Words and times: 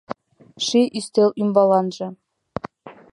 Ший 0.65 0.87
ӱстел 0.97 1.29
ӱмбаланже 1.41 2.07